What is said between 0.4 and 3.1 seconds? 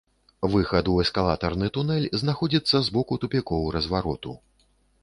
Выхад у эскалатарны тунэль знаходзіцца з